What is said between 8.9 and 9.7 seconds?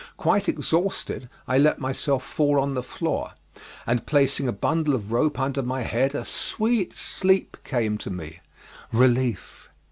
relief.